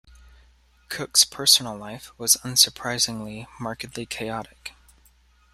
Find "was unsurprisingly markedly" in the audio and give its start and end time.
2.17-4.07